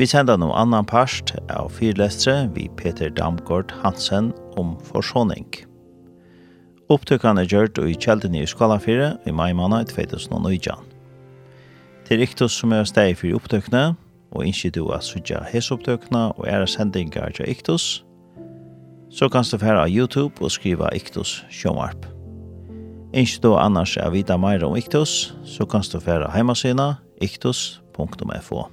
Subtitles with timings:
[0.00, 5.44] Vi sender noen annan parst av fyrlestre vi Peter Damgård Hansen om forsoning.
[6.88, 10.86] Opptøkene er gjørt i kjeldene i Skalafire i mai måned 2019.
[12.08, 13.90] Til Riktos som er steg for opptøkene,
[14.32, 18.00] og ikke du er suttet hesopptøkene og er sendinger til Riktos,
[19.12, 22.08] så kan du fære av YouTube og skrive Iktus Sjømarp.
[23.12, 28.64] Ikke du annars er vita mer om Iktus, så kan du fære hjemmesiden riktos.fo.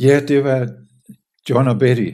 [0.00, 0.68] Ja, det var
[1.50, 2.10] John og Betty.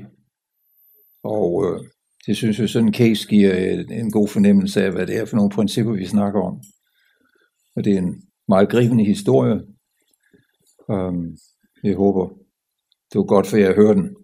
[1.24, 1.80] Og øh,
[2.26, 3.54] det synes jeg, sådan en case giver
[3.90, 6.60] en, god fornemmelse af, hvad det er for nogle principper, vi snakker om.
[7.76, 9.60] Og det er en meget gribende historie.
[10.88, 11.36] Um,
[11.82, 12.28] jeg håber,
[13.12, 14.16] det var godt for jer at høre den.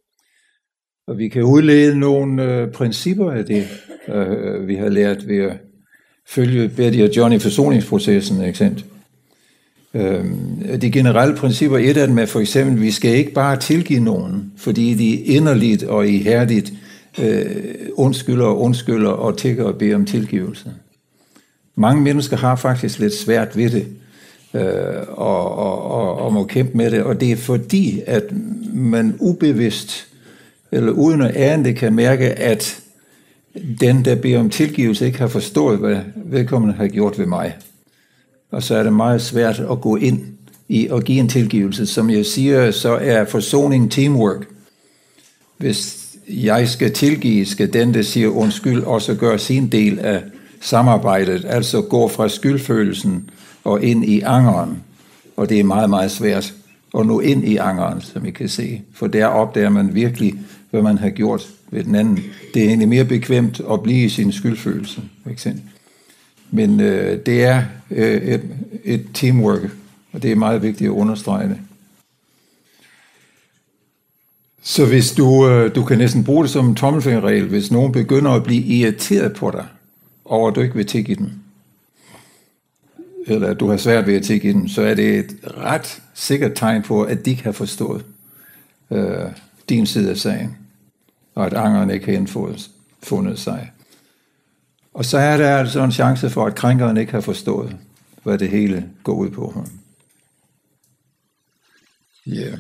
[1.07, 3.67] Og vi kan udlede nogle øh, principper af det,
[4.09, 5.61] øh, vi har lært ved at
[6.29, 8.96] følge Betty og Johnny forsoningsprocessen, ikke sandt?
[10.81, 14.95] de generelle principper, er af dem for eksempel, vi skal ikke bare tilgive nogen, fordi
[14.95, 16.73] de inderligt og ihærdigt
[17.19, 17.47] eh
[17.95, 20.73] undskylder og undskylder og tigger og beder om tilgivelse.
[21.77, 23.87] Mange mennesker har faktisk lidt svært ved det,
[24.55, 28.25] eh og, og, og, og må kæmpe med det, og det er fordi, at
[28.75, 30.07] man ubevidst,
[30.73, 32.81] eller uden at ane det, kan mærke, at
[33.81, 37.57] den, der beder om tilgivelse, ikke har forstået, hvad vedkommende har gjort ved mig
[38.57, 40.21] og så er det meget svært at gå ind
[40.69, 41.87] i og give en tilgivelse.
[41.87, 44.47] Som jeg siger, så er forsoning teamwork.
[45.59, 50.23] Hvis jeg skal tilgive, skal den, der siger undskyld, også gøre sin del af
[50.61, 53.31] samarbejdet, altså gå fra skyldfølelsen
[53.65, 54.83] og ind i angeren.
[55.37, 56.55] Og det er meget, meget svært
[56.99, 58.83] at nå ind i angeren, som I kan se.
[58.95, 60.35] For der opdager man virkelig,
[60.71, 62.25] hvad man har gjort ved den anden.
[62.55, 65.63] Det er egentlig mere bekvemt at blive i sin skyldfølelse, for eksempel.
[66.57, 68.43] Men øh, det er øh, et,
[68.85, 69.71] et teamwork,
[70.13, 71.59] og det er meget vigtigt at understrege det.
[74.63, 78.31] Så hvis du, øh, du kan næsten bruge det som en tommelfingerregel, hvis nogen begynder
[78.31, 79.67] at blive irriteret på dig,
[80.25, 81.31] over at du ikke vil tikke i dem,
[83.27, 86.53] eller at du har svært ved at tikke dem, så er det et ret sikkert
[86.55, 88.05] tegn på, at de ikke har forstået
[88.91, 89.27] øh,
[89.69, 90.57] din side af sagen,
[91.35, 93.71] og at angeren ikke har indfundet sig.
[94.97, 97.77] Og så er der altså en chance for, at krænkeren ikke har forstået,
[98.23, 99.65] hvad det hele går ud på.
[102.27, 102.33] Ja.
[102.33, 102.59] Yeah.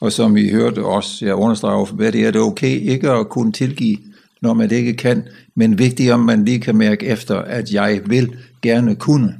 [0.00, 3.28] Og som I hørte også, jeg understreger, hvad det er, det er okay ikke at
[3.28, 3.98] kunne tilgive,
[4.40, 8.02] når man det ikke kan, men vigtigt, om man lige kan mærke efter, at jeg
[8.06, 9.38] vil gerne kunne.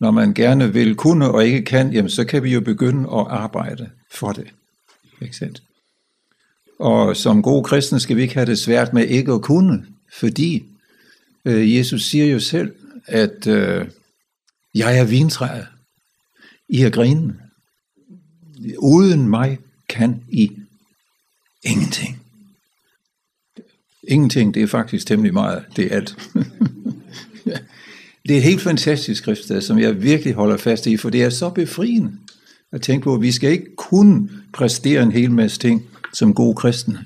[0.00, 3.26] Når man gerne vil kunne og ikke kan, jamen, så kan vi jo begynde at
[3.28, 4.46] arbejde for det.
[5.22, 5.62] Ikke sandt?
[6.78, 10.64] Og som gode kristne skal vi ikke have det svært med ikke at kunne, fordi
[11.44, 12.74] øh, Jesus siger jo selv,
[13.06, 13.86] at øh,
[14.74, 15.66] jeg er vintræet,
[16.68, 17.40] I er grinen.
[18.78, 20.52] Uden mig kan I
[21.64, 22.22] ingenting.
[24.08, 26.16] Ingenting, det er faktisk temmelig meget, det er alt.
[28.28, 31.30] Det er et helt fantastisk skriftsted, som jeg virkelig holder fast i, for det er
[31.30, 32.12] så befriende
[32.72, 36.54] at tænke på, at vi skal ikke kun præstere en hel masse ting, som gode
[36.54, 37.04] kristne.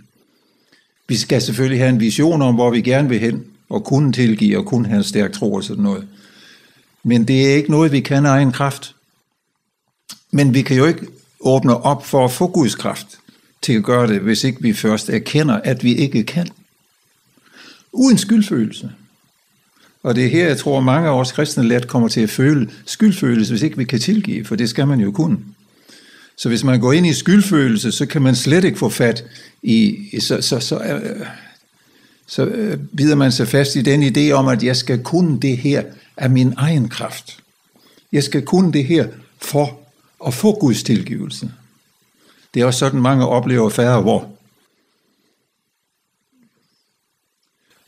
[1.09, 4.59] Vi skal selvfølgelig have en vision om, hvor vi gerne vil hen, og kunne tilgive,
[4.59, 6.09] og kunne have en stærk tro og sådan noget.
[7.03, 8.95] Men det er ikke noget, vi kan af egen kraft.
[10.31, 11.07] Men vi kan jo ikke
[11.41, 13.19] åbne op for at få Guds kraft
[13.63, 16.49] til at gøre det, hvis ikke vi først erkender, at vi ikke kan.
[17.93, 18.91] Uden skyldfølelse.
[20.03, 22.71] Og det er her, jeg tror, mange af os kristne let kommer til at føle
[22.87, 25.39] skyldfølelse, hvis ikke vi kan tilgive, for det skal man jo kunne.
[26.41, 29.25] Så hvis man går ind i skyldfølelse, så kan man slet ikke få fat
[29.63, 31.27] i, så, så, så, øh,
[32.27, 35.57] så øh, bider man sig fast i den idé om, at jeg skal kunne det
[35.57, 35.85] her
[36.17, 37.39] af min egen kraft.
[38.13, 39.09] Jeg skal kunne det her
[39.39, 39.81] for
[40.27, 41.51] at få Guds tilgivelse.
[42.55, 44.33] Det er også sådan, mange oplever færre hvor.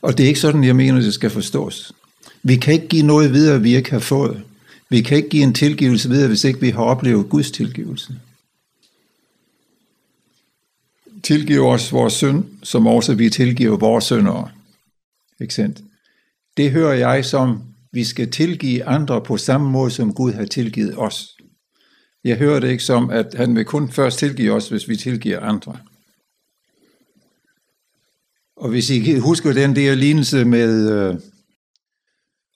[0.01, 1.93] Og det er ikke sådan, jeg mener, det skal forstås.
[2.43, 4.43] Vi kan ikke give noget videre, vi ikke har fået.
[4.89, 8.15] Vi kan ikke give en tilgivelse videre, hvis ikke vi har oplevet Guds tilgivelse
[11.23, 14.51] tilgiv os vores synd, som også vi tilgiver vores syndere.
[15.41, 15.81] Ikke sandt?
[16.57, 20.97] Det hører jeg som, vi skal tilgive andre på samme måde, som Gud har tilgivet
[20.97, 21.37] os.
[22.23, 25.39] Jeg hører det ikke som, at han vil kun først tilgive os, hvis vi tilgiver
[25.39, 25.77] andre.
[28.55, 31.15] Og hvis I husker den der lignelse med, øh,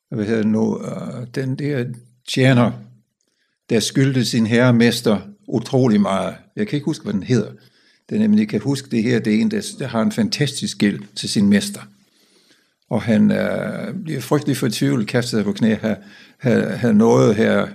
[0.09, 1.85] hvad hedder det nu, øh, den der
[2.33, 2.71] tjener,
[3.69, 6.35] der skyldte sin herremester utrolig meget.
[6.55, 7.51] Jeg kan ikke huske, hvad den hedder
[8.09, 10.11] det er nemlig, jeg kan huske det her, det er en, der, der har en
[10.11, 11.81] fantastisk gæld til sin mester.
[12.89, 15.97] Og han øh, bliver frygtelig fortvivlet, kastet på knæ, har,
[16.37, 17.67] har, har noget her,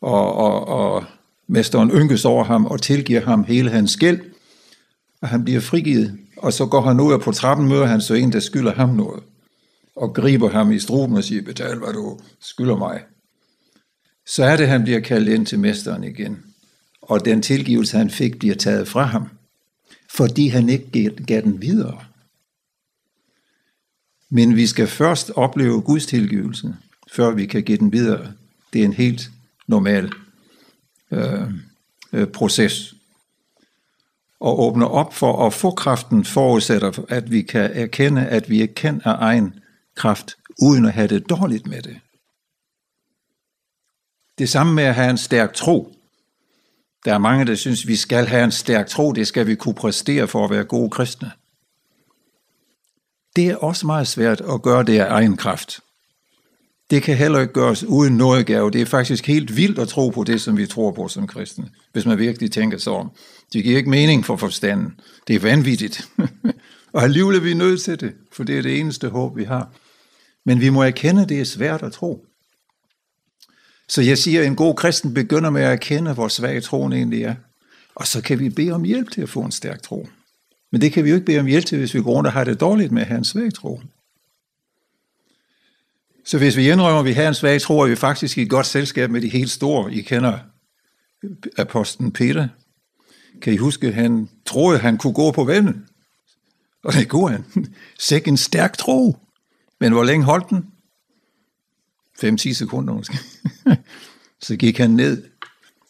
[0.00, 1.04] og, og, og
[1.48, 4.20] mesteren ynkes over ham og tilgiver ham hele hans gæld,
[5.22, 6.18] og han bliver frigivet.
[6.36, 8.88] Og så går han ud, og på trappen møder han så en, der skylder ham
[8.88, 9.22] noget,
[9.96, 13.00] og griber ham i struben og siger, betal hvad du skylder mig.
[14.26, 16.38] Så er det, han bliver kaldt ind til mesteren igen,
[17.02, 19.28] og den tilgivelse, han fik, bliver taget fra ham
[20.16, 22.04] fordi han ikke gav den videre.
[24.30, 26.76] Men vi skal først opleve Guds tilgivelse,
[27.12, 28.32] før vi kan give den videre.
[28.72, 29.30] Det er en helt
[29.66, 30.12] normal
[31.10, 31.50] øh,
[32.12, 32.94] øh, proces.
[34.40, 38.66] Og åbne op for at få kraften forudsætter, at vi kan erkende, at vi er
[38.66, 39.54] kendt af egen
[39.94, 42.00] kraft, uden at have det dårligt med det.
[44.38, 45.95] Det samme med at have en stærk tro.
[47.06, 49.74] Der er mange, der synes, vi skal have en stærk tro, det skal vi kunne
[49.74, 51.30] præstere for at være gode kristne.
[53.36, 55.80] Det er også meget svært at gøre det af egen kraft.
[56.90, 58.70] Det kan heller ikke gøres uden nådegave.
[58.70, 61.70] Det er faktisk helt vildt at tro på det, som vi tror på som kristne,
[61.92, 63.10] hvis man virkelig tænker sig om.
[63.52, 65.00] Det giver ikke mening for forstanden.
[65.28, 66.08] Det er vanvittigt.
[66.94, 69.70] og alligevel er vi nødt til det, for det er det eneste håb, vi har.
[70.44, 72.24] Men vi må erkende, at det er svært at tro.
[73.88, 77.22] Så jeg siger, at en god kristen begynder med at erkende, hvor svag troen egentlig
[77.22, 77.34] er.
[77.94, 80.08] Og så kan vi bede om hjælp til at få en stærk tro.
[80.72, 82.32] Men det kan vi jo ikke bede om hjælp til, hvis vi går rundt og
[82.32, 83.80] har det dårligt med at have en svag tro.
[86.24, 88.50] Så hvis vi indrømmer, at vi har en svag tro, er vi faktisk i et
[88.50, 89.92] godt selskab med de helt store.
[89.92, 90.38] I kender
[91.58, 92.48] apostlen Peter.
[93.42, 95.76] Kan I huske, han troede, han kunne gå på vandet?
[96.84, 97.44] Og det kunne han.
[97.98, 99.16] Sæk en stærk tro.
[99.80, 100.66] Men hvor længe holdt den?
[102.24, 103.18] 5-10 sekunder måske.
[104.46, 105.24] så gik han ned.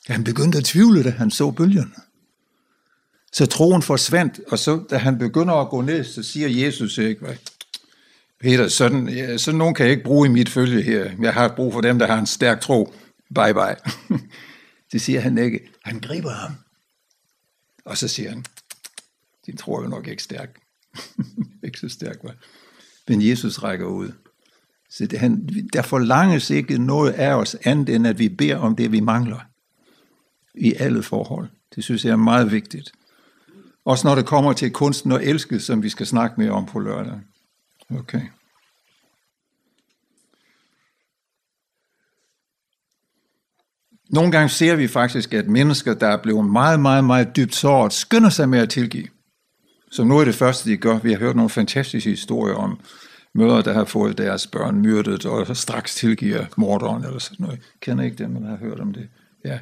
[0.06, 1.94] Han begyndte at tvivle, da han så bølgerne.
[3.32, 7.20] Så troen forsvandt, og så, da han begynder at gå ned, så siger Jesus ikke,
[7.20, 7.36] hvad?
[8.40, 11.10] Peter, sådan, ja, sådan nogen kan jeg ikke bruge i mit følge her.
[11.20, 12.94] Jeg har brug for dem, der har en stærk tro.
[13.34, 14.18] Bye bye.
[14.92, 15.60] det siger han ikke.
[15.84, 16.52] Han griber ham.
[17.84, 18.44] Og så siger han,
[19.46, 20.60] din tro er jo nok ikke stærk.
[21.64, 22.32] ikke så stærk, hvad?
[23.08, 24.12] Men Jesus rækker ud.
[24.96, 28.76] Så det, han, der forlanges ikke noget af os andet, end at vi beder om
[28.76, 29.40] det, vi mangler.
[30.54, 31.48] I alle forhold.
[31.74, 32.92] Det synes jeg er meget vigtigt.
[33.84, 36.78] Også når det kommer til kunsten og elske, som vi skal snakke mere om på
[36.78, 37.20] lørdag.
[37.90, 38.20] Okay.
[44.10, 47.92] Nogle gange ser vi faktisk, at mennesker, der er blevet meget, meget, meget dybt såret,
[47.92, 49.08] skynder sig med at tilgive.
[49.90, 50.98] Som nu er det første, de gør.
[50.98, 52.80] Vi har hørt nogle fantastiske historier om
[53.36, 57.56] mødre, der har fået deres børn myrdet, og straks tilgiver morderen eller sådan noget.
[57.56, 59.08] Jeg kender ikke det, men har hørt om det.
[59.44, 59.58] Ja.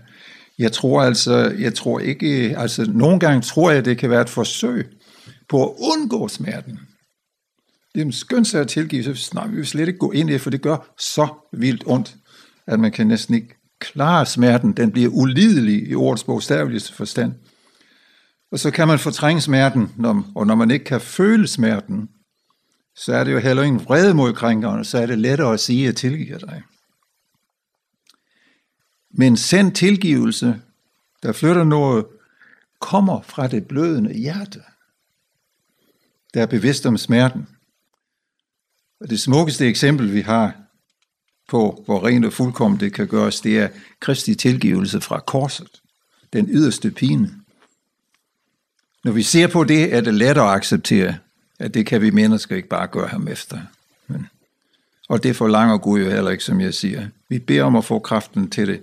[0.59, 4.29] Jeg tror altså, jeg tror ikke, altså nogle gange tror jeg, det kan være et
[4.29, 4.87] forsøg
[5.49, 6.79] på at undgå smerten.
[7.94, 10.31] Det er en skøn sag at tilgive, så snart vi vil slet ikke gå ind
[10.31, 12.17] i, for det gør så vildt ondt,
[12.67, 14.73] at man kan næsten ikke klare smerten.
[14.73, 17.32] Den bliver ulidelig i ordets bogstaveligste forstand.
[18.53, 22.09] Og så kan man fortrænge smerten, når, og når man ikke kan føle smerten,
[22.96, 25.80] så er det jo heller ingen vrede mod krænkeren, så er det lettere at sige,
[25.80, 26.62] at jeg tilgiver dig.
[29.10, 30.60] Men send tilgivelse,
[31.22, 32.06] der flytter noget,
[32.80, 34.62] kommer fra det blødende hjerte,
[36.34, 37.48] der er bevidst om smerten.
[39.00, 40.54] Og det smukkeste eksempel, vi har
[41.48, 43.68] på, hvor rent og fuldkommen det kan gøres, det er
[44.00, 45.82] Kristi tilgivelse fra korset,
[46.32, 47.30] den yderste pine.
[49.04, 51.18] Når vi ser på det, er det lettere at acceptere
[51.64, 53.61] at det kan vi mennesker ikke bare gøre ham efter.
[54.06, 54.26] Men,
[55.09, 57.09] og det forlanger Gud jo heller ikke, som jeg siger.
[57.28, 58.80] Vi beder om at få kraften til det.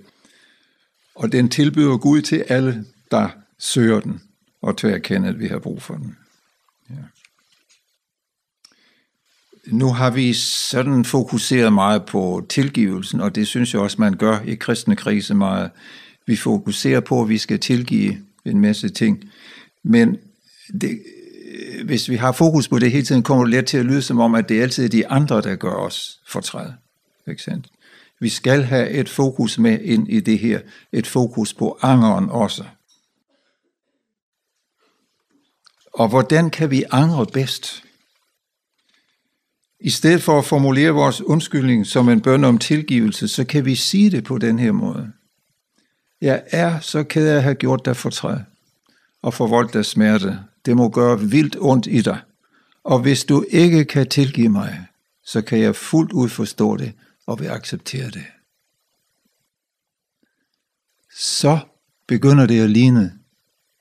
[1.14, 4.22] Og den tilbyder Gud til alle, der søger den,
[4.62, 6.16] og til at erkende, at vi har brug for den.
[6.90, 6.94] Ja.
[9.66, 14.40] Nu har vi sådan fokuseret meget på tilgivelsen, og det synes jeg også, man gør
[14.40, 15.70] i kristne krise meget.
[16.26, 19.30] Vi fokuserer på, at vi skal tilgive en masse ting.
[19.82, 20.16] Men
[20.80, 21.02] det,
[21.84, 24.20] hvis vi har fokus på det hele tiden, kommer det let til at lyde som
[24.20, 26.70] om, at det er altid de andre, der gør os fortræd.
[27.28, 27.68] Ikke sandt?
[28.20, 30.60] Vi skal have et fokus med ind i det her.
[30.92, 32.64] Et fokus på angeren også.
[35.94, 37.84] Og hvordan kan vi angre bedst?
[39.80, 43.74] I stedet for at formulere vores undskyldning som en bøn om tilgivelse, så kan vi
[43.74, 45.12] sige det på den her måde.
[46.20, 48.38] Jeg er så ked af at have gjort dig fortræd
[49.22, 52.20] og forvoldt dig smerte Det må gøre vildt ondt i dig.
[52.84, 54.86] Og hvis du ikke kan tilgive mig,
[55.24, 56.92] så kan jeg fuldt ud forstå det
[57.26, 58.24] og vil acceptere det.
[61.16, 61.58] Så
[62.06, 63.18] begynder det at ligne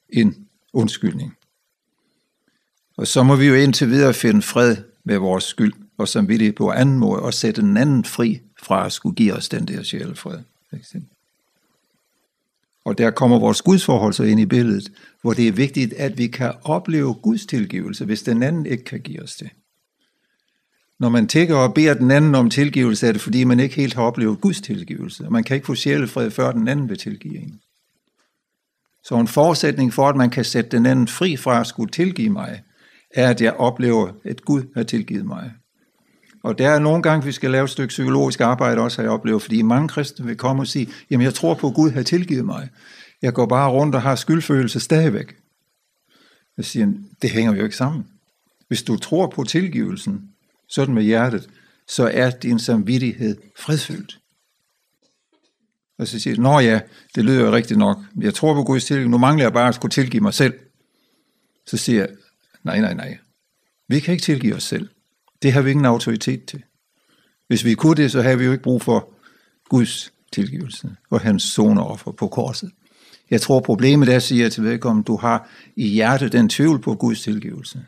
[0.10, 1.38] en undskyldning.
[2.98, 6.72] Og så må vi jo indtil videre finde fred med vores skyld og samvittighed på
[6.72, 10.40] anden måde og sætte den anden fri fra at skulle give os den der sjælefred.
[10.70, 11.10] For eksempel.
[12.86, 16.28] Og der kommer vores gudsforhold så ind i billedet, hvor det er vigtigt, at vi
[16.28, 19.50] kan opleve Guds tilgivelse, hvis den anden ikke kan give os det.
[21.00, 23.94] Når man tigger og beder den anden om tilgivelse, er det fordi, man ikke helt
[23.94, 27.60] har oplevet Guds tilgivelse, man kan ikke få sjælefred, før den anden vil tilgive en.
[29.04, 32.30] Så en forudsætning for, at man kan sætte den anden fri fra at skulle tilgive
[32.30, 32.62] mig,
[33.14, 35.52] er, at jeg oplever, at Gud har tilgivet mig
[36.44, 39.12] og der er nogle gange, vi skal lave et stykke psykologisk arbejde også, har jeg
[39.12, 42.04] oplevet, fordi mange kristne vil komme og sige, jamen jeg tror på, at Gud har
[42.04, 42.70] tilgivet mig.
[43.22, 45.36] Jeg går bare rundt og har skyldfølelse stadigvæk.
[46.58, 48.08] Jeg siger, det hænger jo ikke sammen.
[48.68, 50.30] Hvis du tror på tilgivelsen,
[50.70, 51.50] sådan med hjertet,
[51.88, 54.20] så er din samvittighed fredfyldt.
[56.00, 56.80] Og så siger jeg, nå ja,
[57.16, 57.98] det lyder jo rigtigt nok.
[58.20, 60.54] Jeg tror på Guds tilgivelse, nu mangler jeg bare at skulle tilgive mig selv.
[61.68, 62.10] Så siger jeg,
[62.64, 63.18] nej, nej, nej.
[63.88, 64.90] Vi kan ikke tilgive os selv.
[65.42, 66.64] Det har vi ingen autoritet til.
[67.48, 69.14] Hvis vi kunne det, så har vi jo ikke brug for
[69.70, 72.72] Guds tilgivelse og hans soneoffer på korset.
[73.30, 76.96] Jeg tror problemet er, siger jeg til vedkommende, du har i hjertet den tvivl på
[76.96, 77.86] Guds tilgivelse.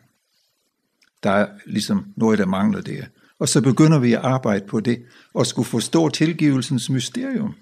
[1.24, 3.06] Der er ligesom noget, der mangler der.
[3.40, 7.56] Og så begynder vi at arbejde på det, og skulle forstå tilgivelsens mysterium.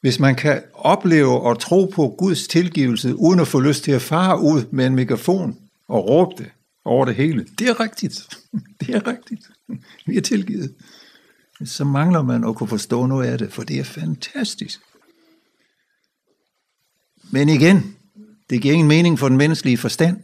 [0.00, 4.02] Hvis man kan opleve og tro på Guds tilgivelse, uden at få lyst til at
[4.02, 6.50] fare ud med en megafon og råbe det,
[6.84, 7.46] over det hele.
[7.58, 8.28] Det er rigtigt.
[8.80, 9.50] Det er rigtigt.
[10.06, 10.74] Vi er tilgivet.
[11.64, 14.80] Så mangler man at kunne forstå noget af det, for det er fantastisk.
[17.30, 17.96] Men igen,
[18.50, 20.16] det giver ingen mening for den menneskelige forstand,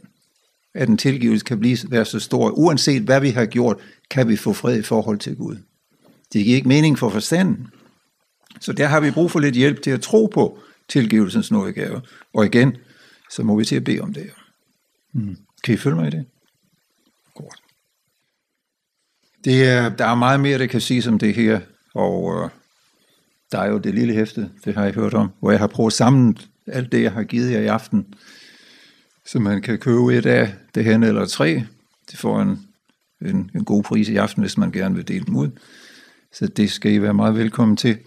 [0.73, 2.49] at en tilgivelse kan blive, være så stor.
[2.49, 3.77] Uanset hvad vi har gjort,
[4.09, 5.57] kan vi få fred i forhold til Gud.
[6.33, 7.67] Det giver ikke mening for forstanden.
[8.59, 12.01] Så der har vi brug for lidt hjælp til at tro på tilgivelsens nådegave.
[12.33, 12.77] Og igen,
[13.31, 14.29] så må vi til at bede om det.
[15.13, 15.37] Mm.
[15.63, 16.25] Kan I følge mig i det?
[19.45, 21.59] Det, der er meget mere, der kan sige om det her,
[21.93, 22.49] og øh,
[23.51, 25.93] der er jo det lille hæfte, det har jeg hørt om, hvor jeg har prøvet
[25.93, 28.05] sammen alt det, jeg har givet jer i aften,
[29.25, 31.63] så man kan købe et af det her eller tre.
[32.11, 32.59] Det får en,
[33.21, 35.49] en, en god pris i aften, hvis man gerne vil dele dem ud.
[36.33, 37.97] Så det skal I være meget velkommen til.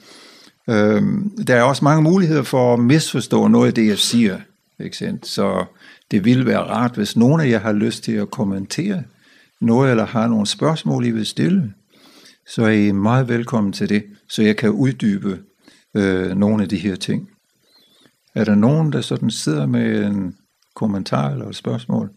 [0.68, 4.40] Øhm, der er også mange muligheder for at misforstå noget af det, jeg siger.
[4.80, 5.26] Ikke sandt?
[5.26, 5.64] Så
[6.10, 9.02] det ville være rart, hvis nogen af jer har lyst til at kommentere
[9.62, 11.74] noget eller har nogle spørgsmål, I vil stille,
[12.46, 15.42] så er I meget velkommen til det, så jeg kan uddybe
[15.94, 17.30] øh, nogle af de her ting.
[18.34, 20.36] Er der nogen, der sådan sidder med en
[20.74, 22.10] kommentar eller et spørgsmål,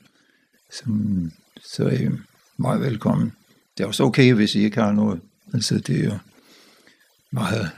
[0.72, 1.32] som,
[1.64, 2.10] så er I
[2.58, 3.34] meget velkommen.
[3.78, 5.22] Det er også okay, hvis I ikke har noget.
[5.54, 6.18] Altså, det er jo
[7.32, 7.72] meget...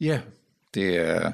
[0.00, 0.20] ja,
[0.74, 1.32] det er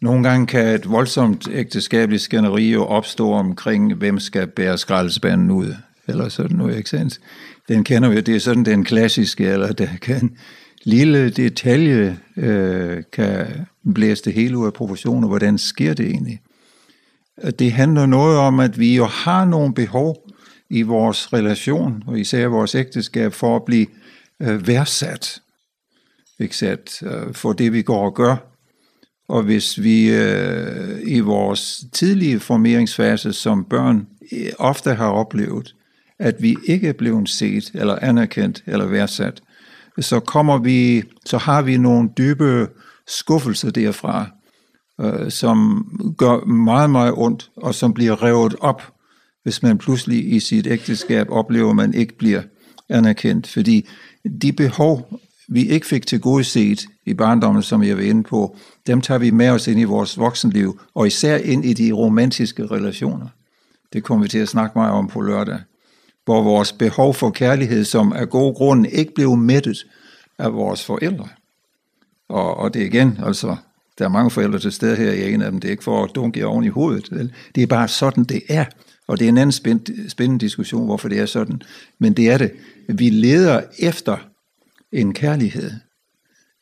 [0.00, 5.74] Nogle gange kan et voldsomt ægteskabeligt skænderi jo opstå omkring, hvem skal bære skraldespanden ud,
[6.08, 7.20] eller sådan noget, ikke sandt?
[7.68, 10.36] Den kender vi, det er sådan den klassiske, eller der kan
[10.84, 13.46] lille detalje øh, kan
[13.94, 16.40] blæse det hele ud af proportioner, hvordan sker det egentlig?
[17.58, 20.30] Det handler noget om, at vi jo har nogle behov
[20.70, 23.86] i vores relation, og især vores ægteskab, for at blive
[24.42, 25.40] øh, værdsat,
[26.38, 27.02] ikke sandt?
[27.36, 28.53] For det vi går og gør,
[29.28, 34.06] Og hvis vi øh, i vores tidlige formeringsfase som børn
[34.58, 35.74] ofte har oplevet,
[36.18, 39.42] at vi ikke er blevet set eller anerkendt eller værdsat,
[40.00, 42.68] så kommer vi, så har vi nogle dybe
[43.06, 44.26] skuffelser derfra,
[45.00, 45.86] øh, som
[46.18, 48.82] gør meget, meget ondt, og som bliver revet op,
[49.42, 52.42] hvis man pludselig i sit ægteskab oplever, at man ikke bliver
[52.88, 53.46] anerkendt.
[53.46, 53.88] Fordi
[54.42, 58.56] de behov vi ikke fik til gode set i barndommen, som jeg var inde på,
[58.86, 62.66] dem tager vi med os ind i vores voksenliv, og især ind i de romantiske
[62.66, 63.26] relationer.
[63.92, 65.58] Det kommer vi til at snakke meget om på lørdag.
[66.24, 69.86] Hvor vores behov for kærlighed, som af gode grunde ikke blev mættet
[70.38, 71.28] af vores forældre.
[72.28, 73.56] Og, og det er igen, altså,
[73.98, 75.84] der er mange forældre til stede her, jeg er en af dem, det er ikke
[75.84, 77.08] for at dunke jer oven i hovedet.
[77.12, 77.32] Vel?
[77.54, 78.64] Det er bare sådan, det er.
[79.06, 79.52] Og det er en anden
[80.08, 81.62] spændende diskussion, hvorfor det er sådan.
[81.98, 82.52] Men det er det.
[82.88, 84.16] Vi leder efter
[84.94, 85.70] en kærlighed,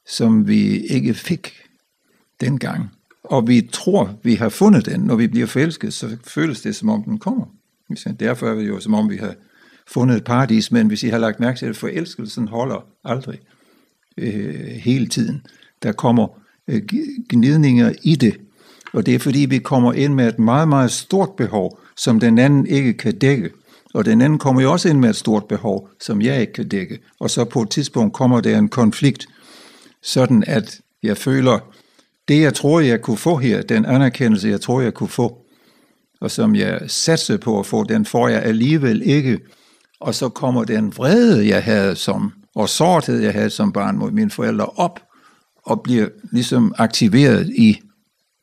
[0.07, 1.53] som vi ikke fik
[2.41, 2.91] dengang.
[3.25, 5.01] Og vi tror, vi har fundet den.
[5.01, 7.47] Når vi bliver forelsket, så føles det, som om den kommer.
[8.21, 9.35] Derfor er det jo, som om vi har
[9.87, 13.39] fundet et paradis, men hvis I har lagt mærke til, at forelskelsen holder aldrig
[14.17, 15.47] øh, hele tiden.
[15.83, 16.29] Der kommer
[16.69, 16.83] øh,
[17.29, 18.37] gnidninger i det,
[18.93, 22.39] og det er fordi, vi kommer ind med et meget, meget stort behov, som den
[22.39, 23.51] anden ikke kan dække.
[23.95, 26.69] Og den anden kommer jo også ind med et stort behov, som jeg ikke kan
[26.69, 26.99] dække.
[27.21, 29.27] Og så på et tidspunkt kommer der en konflikt,
[30.03, 31.59] sådan at jeg føler,
[32.29, 35.39] det jeg tror, jeg kunne få her, den anerkendelse, jeg tror, jeg kunne få,
[36.21, 39.41] og som jeg satser på at få, den får jeg alligevel ikke.
[40.01, 44.11] Og så kommer den vrede, jeg havde som, og sorthed, jeg havde som barn mod
[44.11, 45.01] mine forældre, op
[45.65, 47.81] og bliver ligesom aktiveret i,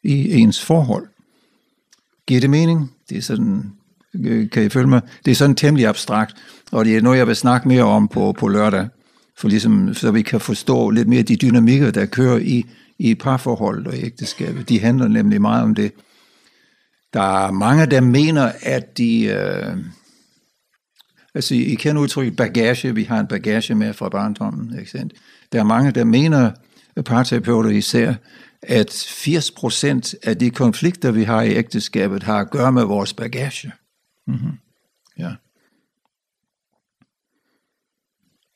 [0.04, 1.08] i ens forhold.
[2.28, 2.92] Giver det mening?
[3.10, 3.74] Det er sådan
[4.52, 5.02] Kan I følge mig?
[5.26, 6.36] Det er sådan temmelig abstrakt,
[6.72, 8.88] og det er noget, jeg vil snakke mere om på, på lørdag,
[9.38, 12.66] for ligesom, så vi kan forstå lidt mere de dynamikker, der kører i,
[13.00, 14.70] i parforhold og ægteskabet.
[14.70, 15.92] De handler nemlig meget om det.
[17.14, 19.24] Der er mange, der mener, at de...
[19.24, 19.78] Øh,
[21.36, 22.96] altså, I kender udtrykket bagage.
[22.96, 25.14] Vi har en bagage med fra barndommen, ikke sant?
[25.52, 26.52] Der er mange, der mener,
[27.06, 28.14] parterapeuter især,
[28.62, 33.72] at 80% af de konflikter, vi har i ægteskabet, har at gøre med vores bagage.
[34.30, 34.52] Mm-hmm.
[35.18, 35.36] Ja.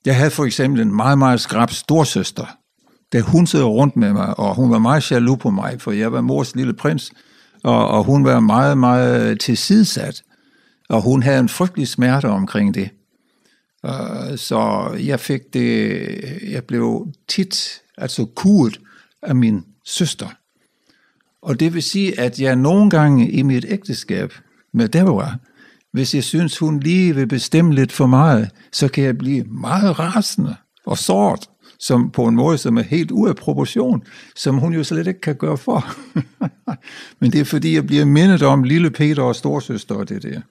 [0.06, 2.46] Jeg havde for eksempel en meget, meget skrab storsøster.
[3.14, 6.12] Da hun sidder rundt med mig, og hun var meget jaloux på mig, for jeg
[6.12, 7.12] var mors lille prins,
[7.64, 10.24] og, og hun var meget, meget tilsidesat.
[10.90, 12.90] Og hun havde en frygtelig smerte omkring det.
[13.84, 16.00] Uh, så jeg fik det,
[16.50, 18.80] jeg blev tit, altså kuret
[19.22, 20.28] af min søster.
[21.42, 24.34] Og det vil sige, at jeg nogle gange i mit ægteskab
[24.72, 25.34] med Deborah,
[25.94, 30.98] Hvis jeg synes, hun lever bestemmeligt for meget, så kan jeg blive meget rasende og
[30.98, 34.04] sårt, som på en måde, som er helt ude af proportion,
[34.36, 35.96] som hun jo slet ikke kan gøre for.
[37.20, 40.42] Men det er fordi, jeg bliver mindet om lille Peter og storsøster og det der.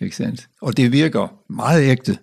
[0.00, 0.48] Ikke sandt?
[0.60, 2.18] Og det virker meget ægte.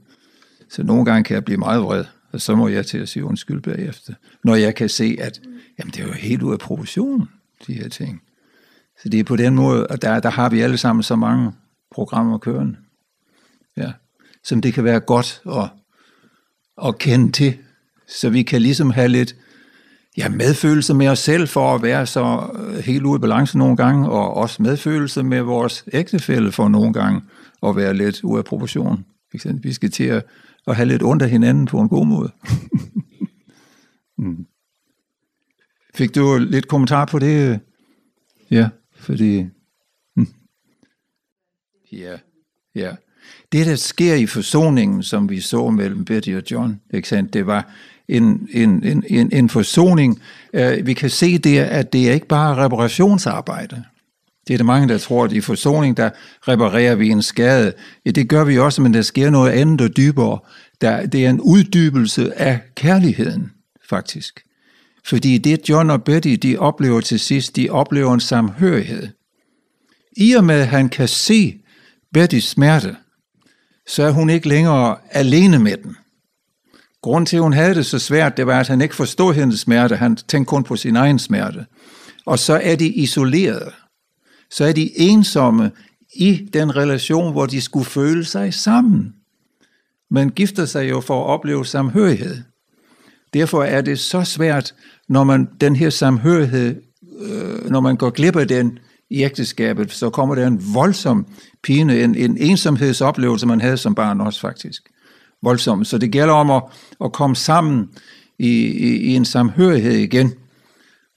[0.70, 3.26] Så nogle gange kan jeg blive meget vred, og så må jeg til at sige
[3.26, 4.14] undskyld bagefter.
[4.44, 5.42] Når jeg kan se, at
[5.80, 7.30] jamen, det er jo helt ude af proportion,
[7.68, 8.22] de her ting.
[9.04, 11.52] Så det er på den måde, og der, der har vi alle sammen så mange
[11.92, 12.78] programmer kørende.
[13.78, 13.92] Ja.
[14.44, 15.70] Som det kan være godt at,
[16.88, 17.58] at kende til,
[18.08, 19.36] så vi kan ligesom have lidt
[20.18, 22.50] ja, medfølelse med os selv for at være så
[22.86, 27.22] helt ude i balance nogle gange, og også medfølelse med vores ægtefælde for nogle gange
[27.64, 29.06] at være lidt ude af proportion.
[29.30, 30.26] For eksempel, vi skal til at,
[30.68, 32.32] at have lidt ondt af hinanden på en god måde.
[34.18, 34.46] mm.
[35.96, 37.60] Fik du lidt kommentar på det?
[38.52, 39.46] Ja, fordi
[41.92, 42.18] Ja,
[42.76, 42.92] ja.
[43.52, 47.34] Det, der sker i forsoningen, som vi så mellem Betty og John, ikke sant?
[47.34, 47.70] det var
[48.08, 50.22] en, en, en, en, en forsoning.
[50.54, 53.84] Uh, vi kan se det, at det er ikke bare reparationsarbejde.
[54.48, 56.10] Det er det mange, der tror, at i forsoning, der
[56.48, 57.74] reparerer vi en skade.
[58.06, 60.40] Ja, det gør vi også, men der sker noget andet og dybere.
[60.82, 63.52] Der, det er en uddybelse af kærligheden,
[63.90, 64.46] faktisk.
[65.06, 69.08] Fordi det, John og Betty, de oplever til sidst, de oplever en samhørighed.
[70.18, 71.61] I og med, at han kan se
[72.14, 72.96] Bettys smerte,
[73.88, 75.96] så er hun ikke længere alene med den.
[77.02, 79.60] Grunden til, at hun havde det så svært, det var, at han ikke forstod hendes
[79.60, 79.96] smerte.
[79.96, 81.66] Han tænkte kun på sin egen smerte.
[82.26, 83.72] Og så er de isolerede.
[84.50, 85.72] Så er de ensomme
[86.16, 89.14] i den relation, hvor de skulle føle sig sammen.
[90.10, 92.38] Men gifter sig jo for at opleve samhørighed.
[93.34, 94.76] Derfor er det så svært,
[95.10, 96.82] når man den her samhørighed,
[97.20, 98.80] øh, når man går glip af den,
[99.12, 101.26] i ægteskabet, så kommer der en voldsom
[101.64, 104.84] pine, en, en ensomhedsoplevelse, man havde som barn også faktisk.
[105.42, 105.86] Voldsom.
[105.86, 106.64] Så det gælder om at,
[107.04, 107.90] at komme sammen
[108.40, 110.34] i, i, i en samhørighed igen.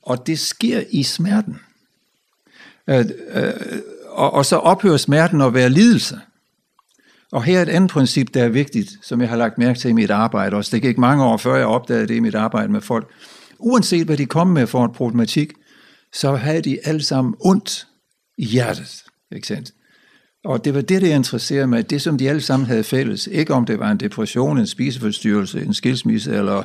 [0.03, 1.61] Og det sker i smerten.
[2.89, 3.05] Øh,
[3.35, 3.53] øh,
[4.09, 6.19] og, og så ophører smerten at være lidelse.
[7.33, 9.89] Og her er et andet princip, der er vigtigt, som jeg har lagt mærke til
[9.91, 10.77] i mit arbejde også.
[10.77, 13.11] Det gik mange år før, jeg opdagede det i mit arbejde med folk.
[13.59, 15.53] Uanset hvad de kom med for en problematik,
[16.15, 17.87] så havde de alle sammen ondt
[18.39, 19.05] i hjertet.
[19.33, 19.73] Ikke sandt?
[20.45, 23.27] Og det var det, der interesserede mig, det som de alle sammen havde fælles.
[23.27, 26.63] Ikke om det var en depression, en spiseforstyrrelse, en skilsmisse, eller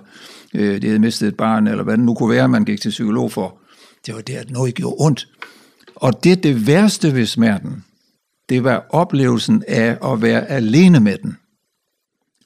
[0.54, 2.90] øh, de havde mistet et barn, eller hvad det nu kunne være, man gik til
[2.90, 3.58] psykolog for.
[4.06, 5.28] Det var det, at noget gjorde ondt.
[5.96, 7.86] Og det, det værste ved smerten,
[8.50, 11.38] det var oplevelsen af at være alene med den.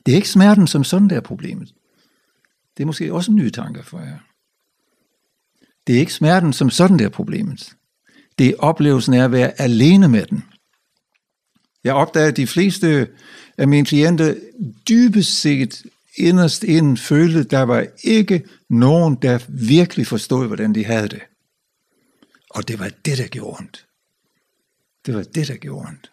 [0.05, 1.73] Det er ikke smerten som sådan, der er problemet.
[2.77, 4.17] Det er måske også en ny tanke for jer.
[5.87, 7.73] Det er ikke smerten som sådan, der er problemet.
[8.39, 10.43] Det er oplevelsen af at være alene med den.
[11.83, 13.07] Jeg opdager, at de fleste
[13.57, 14.35] af mine klienter
[14.89, 15.83] dybest set
[16.15, 21.21] inderst inden følte, at der var ikke nogen, der virkelig forstod, hvordan de havde det.
[22.49, 23.85] Og det var det, der gjorde ondt.
[25.05, 26.12] Det var det, der gjorde ondt.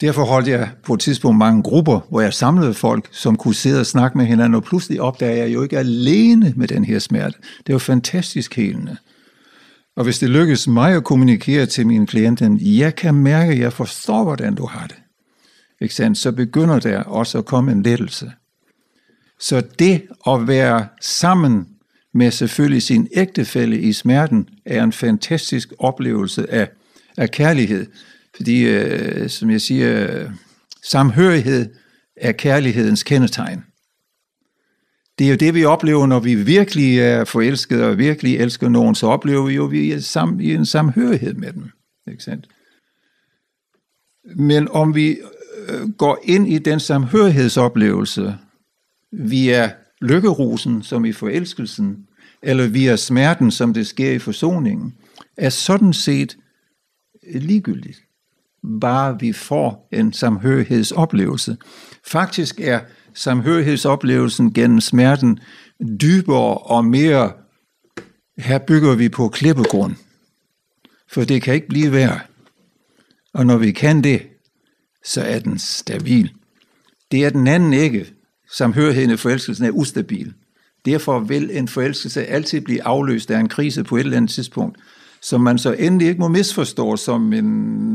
[0.00, 3.80] Derfor holdt jeg på et tidspunkt mange grupper, hvor jeg samlede folk, som kunne sidde
[3.80, 7.38] og snakke med hinanden, og pludselig opdager jeg jo ikke alene med den her smerte.
[7.66, 8.96] Det var fantastisk helende.
[9.96, 13.72] Og hvis det lykkes mig at kommunikere til mine klienter, jeg kan mærke, at jeg
[13.72, 14.96] forstår, hvordan du har det,
[15.80, 16.18] ikke sant?
[16.18, 18.32] så begynder der også at komme en lettelse.
[19.40, 21.68] Så det at være sammen
[22.14, 26.68] med selvfølgelig sin ægtefælle i smerten, er en fantastisk oplevelse af,
[27.16, 27.86] af kærlighed,
[28.36, 30.30] Fordi, øh, som jeg siger,
[30.82, 31.74] samhørighed
[32.16, 33.64] er kærlighedens kendetegn.
[35.18, 38.94] Det er jo det, vi oplever, når vi virkelig er forelskede og virkelig elsker nogen,
[38.94, 41.70] så oplever vi jo, at vi er sam, i en samhørighed med dem.
[42.10, 42.48] Ikke sandt?
[44.36, 45.18] Men om vi
[45.98, 48.38] går ind i den samhørighedsoplevelse
[49.12, 52.06] via lykkerusen, som i forelskelsen,
[52.42, 54.94] eller via smerten, som det sker i forsoningen,
[55.36, 56.36] er sådan set
[57.34, 58.02] ligegyldigt
[58.80, 61.56] bare vi får en samhørighedsoplevelse.
[62.06, 62.80] Faktisk er
[63.14, 65.38] samhørighedsoplevelsen gennem smerten
[66.00, 67.32] dybere og mere,
[68.38, 69.94] her bygger vi på klippegrund.
[71.12, 72.20] For det kan ikke blive værre.
[73.34, 74.22] Og når vi kan det,
[75.04, 76.32] så er den stabil.
[77.10, 78.06] Det er den anden ikke.
[78.52, 80.32] Samhørigheden i forelskelsen er ustabil.
[80.84, 84.78] Derfor vil en forelskelse altid blive afløst af en krise på et eller andet tidspunkt
[85.22, 87.44] som man så endelig ikke må misforstå som en,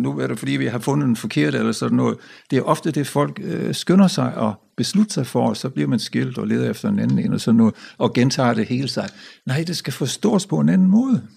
[0.01, 2.17] nu er det fordi vi har fundet en forkert eller sådan noget.
[2.49, 5.87] Det er ofte det, folk øh, skynder sig og beslutter sig for, og så bliver
[5.87, 8.87] man skilt og leder efter en anden en og sådan noget, og gentager det hele
[8.87, 9.09] sig.
[9.45, 11.27] Nej, det skal forstås på en anden måde.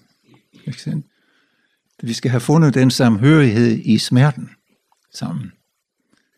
[0.67, 1.05] Ikke sandt?
[2.03, 4.49] Vi skal have fundet den samhørighed i smerten
[5.13, 5.51] sammen.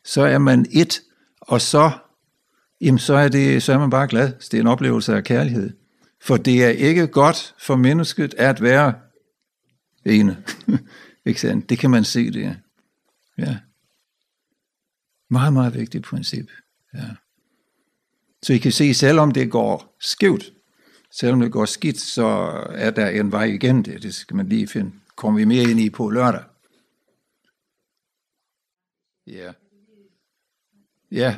[0.05, 1.01] Så er man et,
[1.41, 1.91] og så,
[2.81, 4.31] jamen så, er det, så er man bare glad.
[4.31, 5.73] Det er en oplevelse af kærlighed.
[6.21, 8.93] For det er ikke godt for mennesket at være
[10.05, 10.43] ene.
[11.25, 11.69] ikke sandt?
[11.69, 12.57] Det kan man se det,
[13.37, 13.57] Ja.
[15.29, 16.51] Meget, meget vigtigt princip.
[16.93, 17.09] Ja.
[18.43, 20.53] Så I kan se, selvom det går skævt,
[21.11, 22.23] selvom det går skidt, så
[22.69, 24.03] er der en vej igen det.
[24.03, 24.91] Det skal man lige finde.
[25.15, 26.43] Kommer vi mere ind i på lørdag?
[29.27, 29.51] Ja.
[31.11, 31.37] Ja.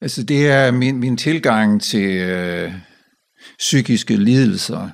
[0.00, 2.72] Altså det er min, min tilgang til øh,
[3.58, 4.90] psykiske lidelser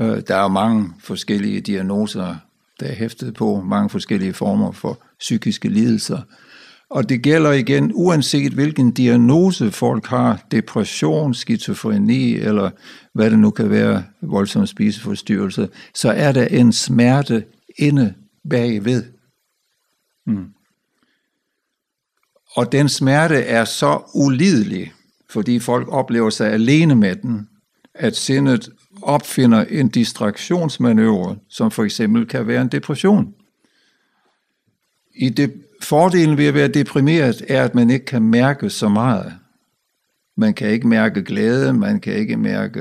[0.00, 2.36] Øh, der er mange forskellige diagnoser,
[2.80, 6.22] der er hæftet på, mange forskellige former for psykiske lidelser.
[6.90, 12.70] Og det gælder igen, uanset hvilken diagnose folk har, depression, skizofreni eller
[13.12, 17.44] hvad det nu kan være, voldsom spiseforstyrrelse, så er der en smerte
[17.78, 18.14] inde
[18.50, 19.04] bagved.
[20.26, 20.46] Mm.
[22.56, 24.92] Og den smerte er så ulidelig,
[25.30, 27.48] fordi folk oplever sig alene med den,
[27.98, 28.70] at sindet
[29.02, 33.34] opfinder en distraktionsmanøvre, som for eksempel kan være en depression.
[35.14, 39.32] I det fordelen ved at være deprimeret er, at man ikke kan mærke så meget.
[40.36, 42.80] Man kan ikke mærke glæde, man kan ikke mærke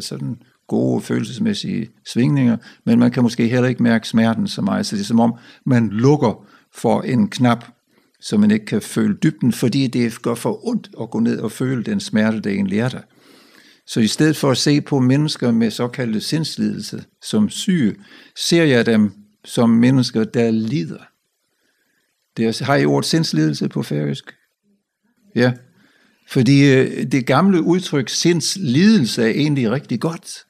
[0.00, 0.36] sådan
[0.68, 4.86] gode følelsesmæssige svingninger, men man kan måske heller ikke mærke smerten så meget.
[4.86, 5.34] Så det er som om,
[5.66, 7.64] man lukker for en knap,
[8.20, 11.52] så man ikke kan føle dybden, fordi det gør for ondt at gå ned og
[11.52, 13.00] føle den smerte, det egentlig er der.
[13.88, 17.96] Så i stedet for at se på mennesker med såkaldte sindslidelse som syge,
[18.36, 19.12] ser jeg dem
[19.44, 21.04] som mennesker, der lider.
[22.36, 24.36] Det er, har I ordet sindslidelse på færøsk?
[25.34, 25.52] Ja.
[26.28, 26.60] Fordi
[27.04, 30.46] det gamle udtryk sindslidelse er egentlig rigtig godt.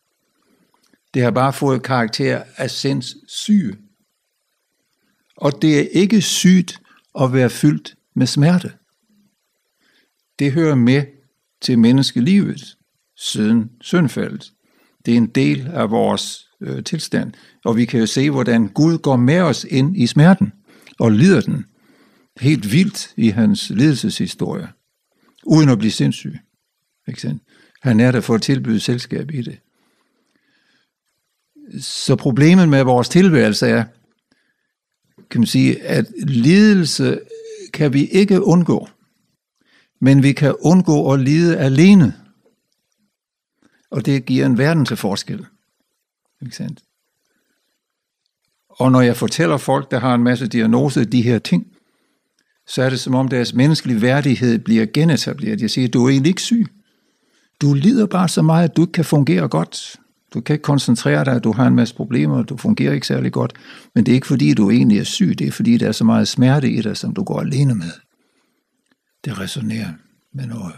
[1.15, 3.77] Det har bare fået karakter af sindssyge.
[5.37, 6.81] Og det er ikke sygt
[7.21, 8.73] at være fyldt med smerte.
[10.39, 11.03] Det hører med
[11.61, 12.78] til menneskelivet
[13.19, 14.53] siden syndfældet.
[15.07, 17.33] Det er en del af vores øh, tilstand,
[17.65, 20.53] og vi kan jo se, hvordan Gud går med os ind i smerten
[20.99, 21.65] og lider den
[22.41, 24.69] helt vildt i hans lidelseshistorie,
[25.47, 26.39] uden at blive sindssyg.
[27.09, 27.43] Ikke sant?
[27.83, 29.59] Han er der for at tilbyde selskab i det.
[31.81, 33.85] Så problemet med vores tilværelse er,
[35.31, 37.21] kan man sige, at lidelse
[37.73, 38.89] kan vi ikke undgå.
[40.01, 42.15] Men vi kan undgå at lide alene.
[43.91, 45.47] Og det giver en verden til forskel.
[46.43, 46.83] Ikke sant?
[48.69, 51.67] Og når jeg fortæller folk, der har en masse diagnoser de her ting,
[52.67, 55.61] så er det som om deres menneskelige værdighed bliver genetableret.
[55.61, 56.67] Jeg siger, du er egentlig ikke syg.
[57.61, 59.97] Du lider bare så meget, at du ikke kan fungere godt.
[60.35, 63.53] Du kan ikke koncentrere dig, du har en masse problemer, du fungerer ikke særlig godt.
[63.95, 66.05] Men det er ikke fordi, du egentlig er syg, det er fordi, der er så
[66.05, 67.91] meget smerte i dig, som du går alene med.
[69.25, 69.93] Det resonerer
[70.33, 70.75] med noget.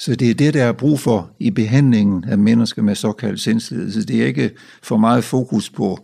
[0.00, 4.06] Så det er det, der er brug for i behandlingen af mennesker med såkaldt sindslidelse.
[4.06, 4.50] Det er ikke
[4.82, 5.98] for meget fokus på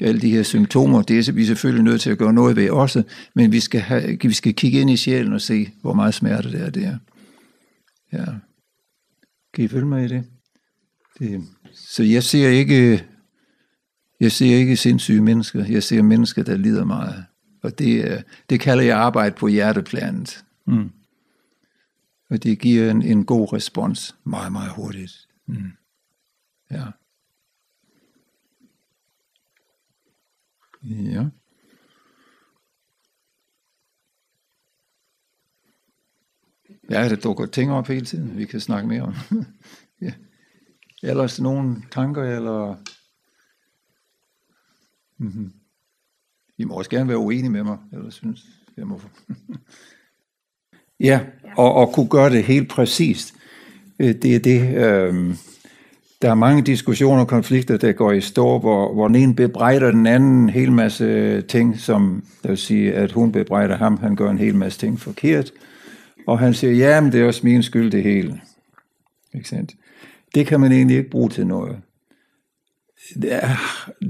[0.00, 1.02] alle de her symptomer.
[1.02, 3.02] Det er vi selvfølgelig nødt til at gøre noget ved også,
[3.34, 6.52] men vi skal, have, vi skal kigge ind i sjælen og se, hvor meget smerte
[6.52, 6.70] det er.
[6.70, 6.98] Det er.
[8.12, 8.24] Ja.
[9.54, 10.24] Kan I følge mig i det?
[11.18, 11.44] det?
[11.74, 13.04] Så jeg ser ikke,
[14.20, 15.64] jeg ser ikke sindssyge mennesker.
[15.64, 17.24] Jeg ser mennesker, der lider meget.
[17.62, 20.44] Og det, det kalder jeg arbejde på hjerteplanet.
[20.66, 20.90] Mm.
[22.32, 25.28] Og det giver en, en god respons meget, meget hurtigt.
[25.46, 25.70] Mm.
[26.70, 26.84] Ja.
[30.82, 31.28] Ja.
[36.90, 39.14] Ja, det dukker ting op hele tiden, vi kan snakke mere om.
[40.06, 40.14] ja.
[41.02, 42.76] Ellers nogle tanker, eller...
[45.16, 45.50] Mm -hmm.
[46.58, 49.00] I må også gerne være uenige med mig, eller synes jeg må...
[51.02, 51.20] Ja,
[51.56, 53.34] og, og kunne gøre det helt præcist.
[53.98, 55.34] Det er det, øh,
[56.22, 59.90] der er mange diskussioner og konflikter, der går i stå, hvor, hvor den ene bebrejder
[59.90, 64.16] den anden en hel masse ting, som det vil sige, at hun bebrejder ham, han
[64.16, 65.52] gør en hel masse ting forkert,
[66.26, 68.40] og han siger, ja, men det er også min skyld det hele.
[69.34, 69.72] Ikke sandt?
[70.34, 71.76] Det kan man egentlig ikke bruge til noget.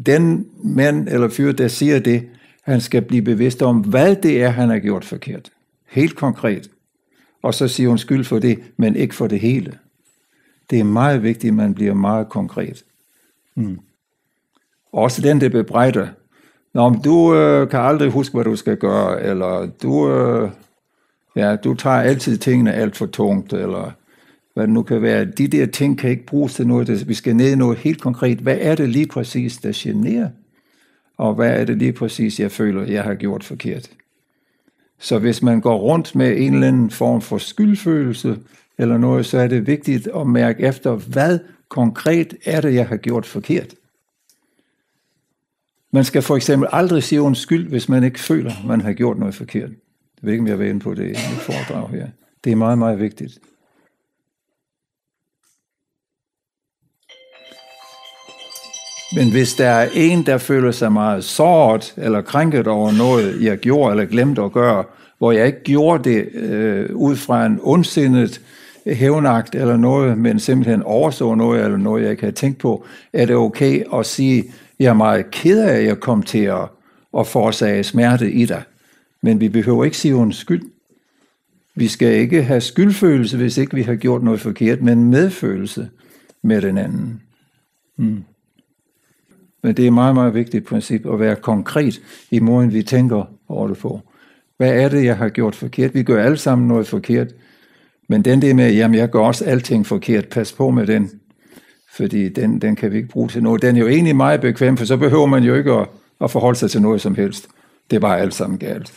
[0.07, 2.29] Den mand eller fyr, der siger det,
[2.63, 5.51] han skal blive bevidst om, hvad det er, han har gjort forkert.
[5.89, 6.71] Helt konkret
[7.43, 9.79] og så siger hun skyld for det, men ikke for det hele.
[10.71, 12.85] Det er meget vigtigt, at man bliver meget konkret.
[13.55, 13.79] Mm.
[14.93, 16.09] Også den, der bebrejder.
[16.75, 20.51] Nå, men du øh, kan aldrig huske, hvad du skal gøre, eller du, øh,
[21.37, 23.91] ja, du tager altid tingene alt for tungt, eller
[24.55, 25.25] hvad det nu kan være.
[25.25, 27.09] De der ting kan ikke bruges til noget.
[27.09, 28.39] Vi skal ned i noget helt konkret.
[28.39, 30.29] Hvad er det lige præcis, der generer?
[31.17, 33.91] Og hvad er det lige præcis, jeg føler, jeg har gjort forkert?
[35.03, 38.38] Så hvis man går rundt med en eller anden form for skyldfølelse
[38.79, 41.38] eller noget, så er det vigtigt at mærke efter, hvad
[41.69, 43.75] konkret er det, jeg har gjort forkert.
[45.93, 49.19] Man skal for eksempel aldrig sige en skyld, hvis man ikke føler, man har gjort
[49.19, 49.71] noget forkert.
[49.71, 52.09] Det ved ikke, om jeg vil ind på det i mit foredrag her.
[52.45, 53.38] Det er meget, meget vigtigt.
[59.16, 63.59] Men hvis der er en, der føler sig meget såret eller krænket over noget, jeg
[63.59, 64.85] gjorde eller glemte at gøre,
[65.18, 68.40] hvor jeg ikke gjorde det øh, ud fra en ondsindet
[68.87, 73.27] hævnagt eller noget, men simpelthen overså noget eller noget, jeg ikke havde tænkt på, er
[73.27, 74.44] det okay at sige,
[74.79, 76.68] jeg er meget ked af, at jeg kom til at,
[77.18, 78.62] at forsage smerte i dig.
[79.22, 80.62] Men vi behøver ikke sige undskyld.
[81.75, 85.88] Vi skal ikke have skyldfølelse, hvis ikke vi har gjort noget forkert, men medfølelse
[86.42, 87.22] med den anden.
[87.96, 88.25] Mm.
[89.62, 93.68] Men det er meget, meget vigtigt princip at være konkret i måden, vi tænker over
[93.68, 94.01] det på.
[94.57, 95.94] Hvad er det, jeg har gjort forkert?
[95.94, 97.29] Vi gør alle sammen noget forkert.
[98.09, 101.11] Men den der med, jamen jeg gør også alting forkert, pas på med den.
[101.92, 103.62] Fordi den, den kan vi ikke bruge til noget.
[103.62, 105.88] Den er jo egentlig meget bekvem, for så behøver man jo ikke at,
[106.20, 107.48] at forholde sig til noget som helst.
[107.90, 108.94] Det er bare alt sammen galt.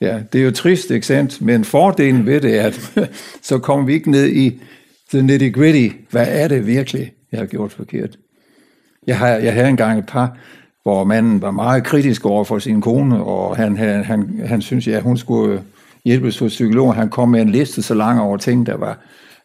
[0.00, 1.42] Ja, det er jo trist, ikke sandt?
[1.42, 2.92] Men fordelen ved det er, at
[3.42, 4.60] så kommer vi ikke ned i
[5.12, 5.96] the nitty-gritty.
[6.10, 8.18] Hvad er det virkelig, jeg har gjort forkert?
[9.06, 10.36] Jeg har jeg havde engang et par
[10.82, 14.86] hvor manden var meget kritisk over for sin kone og han han han, han synes
[14.86, 15.62] ja hun skulle
[16.04, 16.94] hjælpes hos psykolog.
[16.94, 18.98] Han kom med en liste så lang over ting der var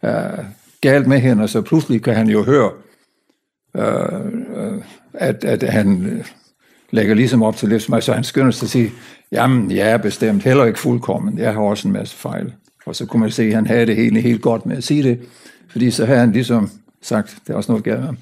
[0.06, 0.46] øh,
[0.82, 2.72] galt med hende og så pludselig kan han jo høre
[3.76, 6.24] øh, at at han
[6.92, 8.92] lægger ligesom op til livsmag, så han skynder sig at sige,
[9.32, 12.54] jamen, jeg er bestemt heller ikke fuldkommen, jeg har også en masse fejl.
[12.86, 15.04] Og så kunne man se, at han havde det hele helt godt med at sige
[15.04, 15.20] det,
[15.70, 16.70] fordi så havde han ligesom
[17.02, 18.14] sagt, det er også noget galt med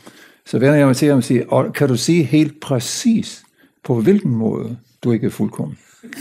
[0.47, 3.43] så vender jeg mig til ham og siger, kan du se helt præcis,
[3.83, 5.77] på hvilken måde du ikke er fuldkommen?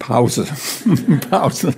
[0.00, 0.42] Pause.
[1.30, 1.66] Pause.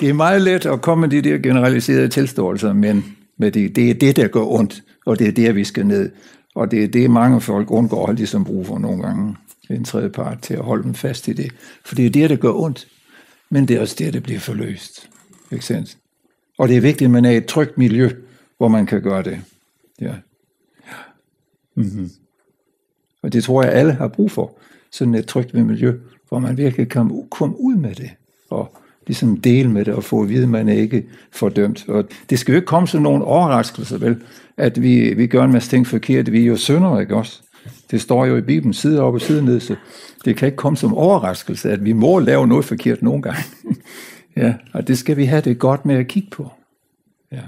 [0.00, 3.90] det er meget let at komme med de der generaliserede tilståelser, men, med det, det
[3.90, 6.10] er det, der går ondt, og det er der, vi skal ned.
[6.54, 9.36] Og det er det, mange folk undgår at ligesom bruge for nogle gange
[9.70, 11.52] en tredje part til at holde dem fast i det.
[11.84, 12.86] For det er det, der går ondt,
[13.50, 15.08] men det er også det, der bliver forløst.
[15.52, 15.96] Ikke sandt?
[16.62, 18.10] Og det er vigtigt, at man er i et trygt miljø,
[18.58, 19.40] hvor man kan gøre det.
[20.00, 20.14] Ja.
[21.74, 22.12] Mm -hmm.
[23.22, 24.52] Og det tror jeg, alle har brug for.
[24.90, 25.94] Sådan et trygt miljø,
[26.28, 28.10] hvor man virkelig kan komme ud med det.
[28.50, 31.88] Og ligesom dele med det og få at vide, at man er ikke fordømt.
[31.88, 34.22] Og det skal jo ikke komme som nogen overraskelse, vel?
[34.56, 36.32] At vi, vi gør en masse ting forkert.
[36.32, 37.42] Vi er jo syndere, ikke også?
[37.90, 39.76] Det står jo i Bibelen side op og side ned, så
[40.24, 43.36] det kan ikke komme som overraskelse, at vi må lave noget forkert nogen gang.
[44.36, 46.52] Ja, og det skal vi have det godt med at kigge på.
[47.32, 47.42] Ja.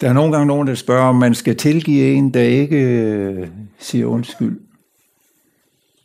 [0.00, 4.06] Der er nogle gange nogen, der spørger, om man skal tilgive en, der ikke siger
[4.06, 4.60] undskyld.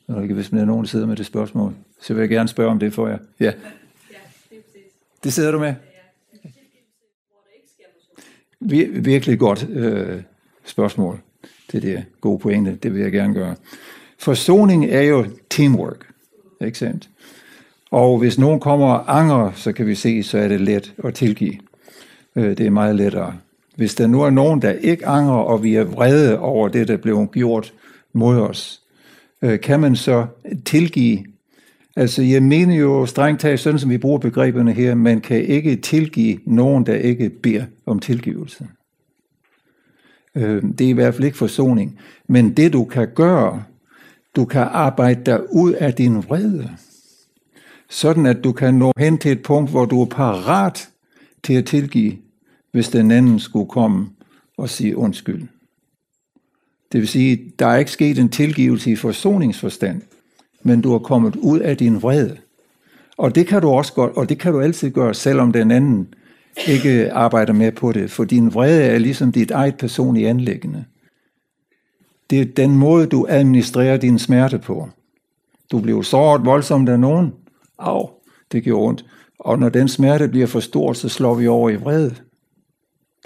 [0.08, 2.50] Og ikke, hvis man er nogen, der sidder med det spørgsmål, så vil jeg gerne
[2.50, 3.18] spørge om det for jer.
[3.40, 3.46] Ja.
[3.46, 3.52] ja
[4.50, 4.64] det,
[5.24, 5.74] det sidder du med?
[8.62, 8.86] Ja.
[9.00, 10.22] Virkelig godt øh,
[10.66, 11.22] spørgsmål.
[11.72, 12.76] Det er det gode pointe.
[12.84, 13.56] Det vil jeg gerne gøre.
[14.18, 16.14] Forsoning er jo teamwork.
[16.62, 17.10] Ikke sandt?
[17.96, 21.14] Og hvis nogen kommer og angrer, så kan vi se, så er det let at
[21.14, 21.54] tilgive.
[22.36, 23.34] Det er meget lettere.
[23.76, 26.98] Hvis der nu er nogen, der ikke angrer, og vi er vrede over det, der
[26.98, 27.74] blev gjort
[28.14, 28.82] mod os,
[29.64, 30.26] kan man så
[30.66, 31.26] tilgive.
[31.96, 35.76] Altså, jeg mener jo strengt taget, sådan som vi bruger begreberne her, man kan ikke
[35.76, 38.68] tilgive nogen, der ikke beder om tilgivelse.
[40.36, 42.00] Det er i hvert fald ikke forsoning.
[42.28, 43.64] Men det du kan gøre,
[44.36, 46.70] du kan arbejde dig ud af din vrede
[47.90, 50.90] sådan at du kan nå hen til et punkt, hvor du er parat
[51.44, 52.18] til at tilgive,
[52.72, 54.10] hvis den anden skulle komme
[54.58, 55.48] og sige undskyld.
[56.92, 60.02] Det vil sige, der er ikke sket en tilgivelse i forsoningsforstand,
[60.64, 62.38] men du er kommet ud af din vrede.
[63.18, 66.08] Og det kan du også godt, og det kan du altid gøre, selvom den anden
[66.68, 70.86] ikke arbejder med på det, for din vrede er ligesom dit eget personlige anlæggende.
[72.30, 74.90] Det er den måde, du administrerer din smerte på.
[75.72, 77.34] Du bliver såret voldsomt af nogen,
[77.78, 78.10] Au,
[78.52, 79.06] det gjorde ondt.
[79.40, 82.16] Og når den smerte bliver for stor, så slår vi over i vrede.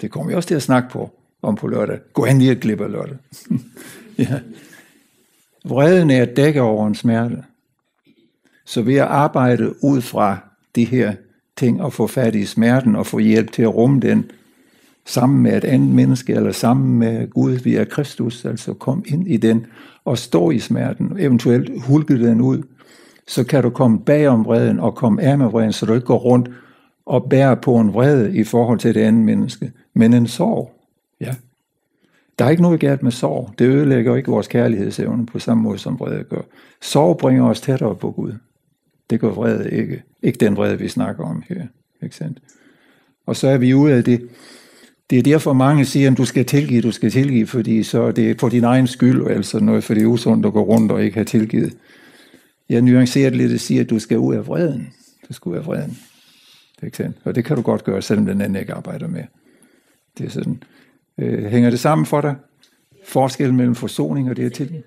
[0.00, 1.10] Det kommer vi også til at snakke på
[1.42, 1.98] om på lørdag.
[2.12, 3.16] Gå hen lige et glip af lørdag.
[4.18, 4.40] ja.
[5.64, 7.44] Vreden er at dække over en smerte.
[8.64, 10.38] Så ved at arbejde ud fra
[10.74, 11.14] de her
[11.56, 14.30] ting og få fat i smerten og få hjælp til at rumme den
[15.06, 19.36] sammen med et andet menneske eller sammen med Gud via Kristus, altså kom ind i
[19.36, 19.66] den
[20.04, 22.62] og stå i smerten, eventuelt hulke den ud
[23.30, 26.06] så kan du komme bag om vreden og komme af med vreden, så du ikke
[26.06, 26.50] går rundt
[27.06, 30.72] og bærer på en vrede i forhold til det andet menneske, men en sorg.
[31.20, 31.34] Ja.
[32.38, 33.50] Der er ikke noget galt med sorg.
[33.58, 36.40] Det ødelægger ikke vores kærlighedsevne på samme måde, som vrede gør.
[36.80, 38.32] Sorg bringer os tættere på Gud.
[39.10, 40.02] Det gør vrede ikke.
[40.22, 41.62] Ikke den vrede, vi snakker om her.
[42.02, 42.38] Ikke sandt?
[43.26, 44.28] Og så er vi ude af det.
[45.10, 48.24] Det er derfor mange siger, at du skal tilgive, du skal tilgive, fordi så det
[48.24, 50.62] er det på din egen skyld, eller sådan noget, for det er usundt at gå
[50.62, 51.76] rundt og ikke have tilgivet
[52.70, 54.92] jeg nuancerer lidt og siger, at du skal ud af vreden.
[55.28, 55.98] Du skal ud af vreden.
[56.78, 57.22] For eksempel.
[57.24, 59.24] Og det kan du godt gøre, selvom den anden ikke arbejder med.
[60.18, 60.62] Det er sådan.
[61.18, 62.34] Øh, hænger det sammen for dig?
[63.04, 64.82] Forskellen mellem forsoning og det her til?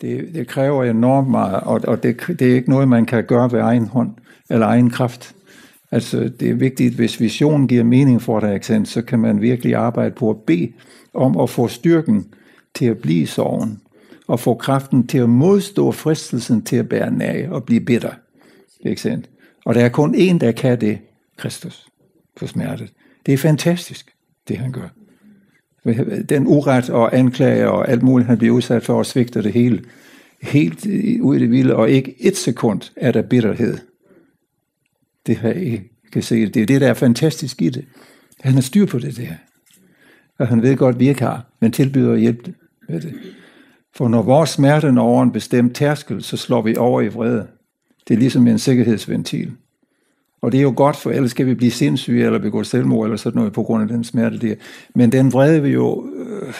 [0.00, 3.52] Det, det kræver enormt meget, og, og det, det er ikke noget, man kan gøre
[3.52, 4.10] ved egen hånd
[4.50, 5.34] eller egen kraft.
[5.90, 9.74] Altså, det er vigtigt, hvis visionen giver mening for dig, eksempel, så kan man virkelig
[9.74, 10.72] arbejde på at bede
[11.14, 12.26] om at få styrken
[12.74, 13.80] til at blive sorgen
[14.26, 18.12] og få kraften til at modstå fristelsen til at bære nag og blive bitter.
[18.80, 19.30] Ikke sandt.
[19.64, 20.98] Og der er kun en, der kan det,
[21.36, 21.86] Kristus,
[22.36, 22.92] for smertet.
[23.26, 24.14] Det er fantastisk,
[24.48, 24.88] det han gør.
[26.28, 29.84] Den uret og anklager og alt muligt, han bliver udsat for, og svigter det hele,
[30.42, 30.86] helt
[31.20, 33.78] ud i det vilde, og ikke et sekund er der bitterhed.
[35.26, 36.46] Det har jeg kan se.
[36.46, 37.84] Det er det, der er fantastisk i det.
[38.40, 39.34] Han har styr på det der.
[40.38, 42.54] Og han ved godt, vi ikke har, men tilbyder at hjælpe
[42.88, 43.14] med det.
[43.96, 47.46] For når vores smerte når over en bestemt tærskel, så slår vi over i vrede.
[48.08, 49.52] Det er ligesom en sikkerhedsventil.
[50.40, 53.16] Og det er jo godt, for ellers skal vi blive sindssyge, eller begå selvmord, eller
[53.16, 54.54] sådan noget, på grund af den smerte der.
[54.94, 56.54] Men den vrede vil jo øh,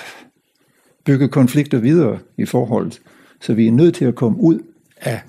[1.05, 3.01] bygge konflikter videre i forholdet.
[3.40, 4.59] Så vi er nødt til at komme ud
[5.01, 5.20] af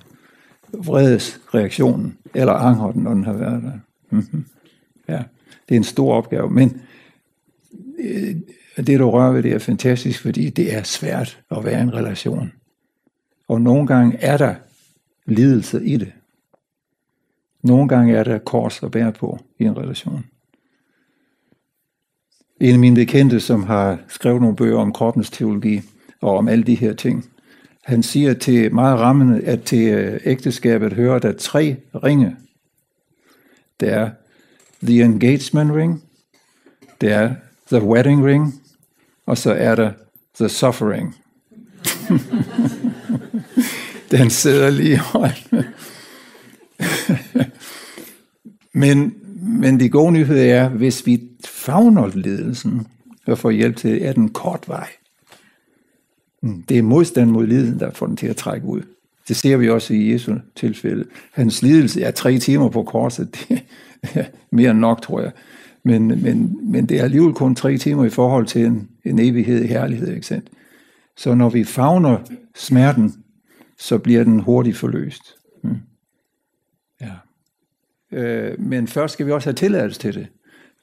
[0.73, 3.79] vredesreaktionen, eller angerten, når den har været der.
[4.09, 4.39] Mm -hmm.
[5.09, 5.23] Ja,
[5.69, 6.81] det er en stor opgave, men
[7.99, 8.35] øh,
[8.83, 11.93] det du rører ved, det er fantastisk, fordi det er svært at være i en
[11.93, 12.51] relation.
[13.47, 14.55] Og nogle gange er der
[15.25, 16.11] lidelse i det.
[17.63, 20.25] Nogle gange er der kors at bære på i en relation.
[22.61, 25.81] En af mine bekendte, som har skrevet nogle bøger om kroppens teologi
[26.21, 27.25] og om alle de her ting,
[27.83, 32.35] han siger til meget rammende, at til ægteskabet hører der tre ringe.
[33.79, 34.09] Det er
[34.83, 36.03] the engagement ring,
[37.01, 37.35] det er
[37.71, 38.61] the wedding ring,
[39.27, 39.93] Og så er det
[40.39, 41.15] the suffering.
[44.11, 44.99] Den sidder lige i
[48.73, 52.87] men, men de gode nyheder er, hvis vi fagner lidelsen
[53.27, 54.87] og får hjælp til, er den kort vej.
[56.69, 58.81] Det er modstand mod lidelsen, der får den til at trække ud.
[59.27, 61.05] Det ser vi også i Jesu tilfælde.
[61.31, 63.37] Hans lidelse er tre timer på korset.
[63.49, 63.63] Det
[64.13, 65.31] er mere end nok, tror jeg.
[65.83, 69.63] Men, men, men det er alligevel kun tre timer i forhold til en en evighed
[69.63, 70.49] i herlighed, ikke sandt?
[71.17, 72.19] Så når vi favner
[72.55, 73.13] smerten,
[73.77, 75.35] så bliver den hurtigt forløst.
[75.63, 75.77] Mm.
[77.01, 77.13] Ja.
[78.11, 80.27] Øh, men først skal vi også have tilladelse til det.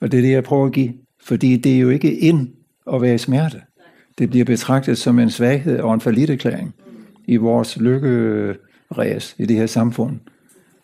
[0.00, 0.94] Og det er det, jeg prøver at give.
[1.22, 2.48] Fordi det er jo ikke ind
[2.92, 3.62] at være i smerte.
[4.18, 6.74] Det bliver betragtet som en svaghed og en forlitterklæring
[7.26, 10.20] i vores lykkeræs i det her samfund.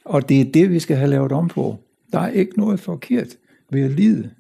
[0.05, 1.79] Og det er det, vi skal have lavet om på.
[2.13, 3.29] Der er ikke noget forkert
[3.71, 4.31] ved at lide.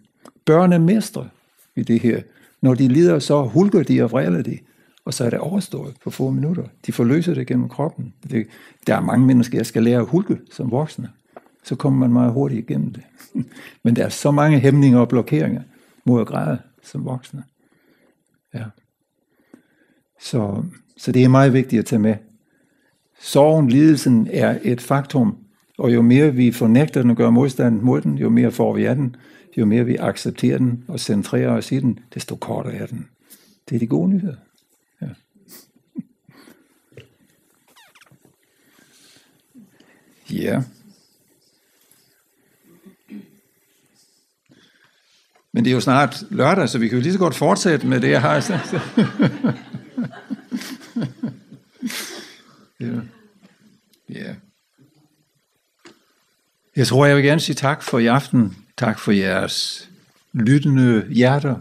[0.45, 1.29] Børn er mestre
[1.77, 2.21] i det her.
[2.61, 4.59] Når de lider, så hulker de og vræler de.
[5.05, 6.65] Og så er det overstået på få minutter.
[6.87, 8.15] De forløser det gennem kroppen.
[8.31, 8.47] Det,
[8.87, 11.11] der er mange mennesker, jeg skal lære at hulke som voksne.
[11.65, 13.03] Så kommer man meget hurtigt igennem det.
[13.85, 15.63] Men der er så mange hæmninger og blokeringer
[16.05, 17.45] mod at græde som voksne.
[18.55, 18.65] Ja.
[20.21, 20.63] Så,
[20.97, 22.15] så det er meget vigtigt at tage med.
[23.21, 25.37] Sorgen, lidelsen er et faktum.
[25.79, 28.85] Og jo mere vi fornægter den og gør modstand mod den, jo mere får vi
[28.85, 29.17] af den
[29.57, 33.09] jo mere vi accepterer den og centrerer os i den, desto kortere er den.
[33.69, 34.37] Det er de gode nyheder.
[35.03, 35.09] Ja.
[40.31, 40.63] ja.
[45.53, 48.01] Men det er jo snart lørdag, så vi kan jo lige så godt fortsætte med
[48.01, 48.73] det, jeg har sagt.
[52.81, 53.01] ja.
[54.09, 54.35] Ja.
[56.77, 58.57] Jeg tror, jeg vil gerne sige tak for i aften.
[58.81, 59.89] Tak for jeres
[60.33, 61.57] lyttende hjerter.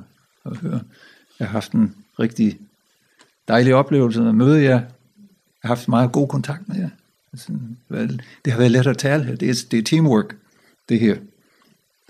[1.39, 2.59] Jeg har haft en rigtig
[3.47, 4.69] dejlig oplevelse at møde jer.
[4.69, 4.87] Jeg
[5.63, 6.89] har haft meget god kontakt med jer.
[8.45, 9.35] Det har været let at tale her.
[9.35, 10.35] Det er, det er teamwork,
[10.89, 11.17] det her.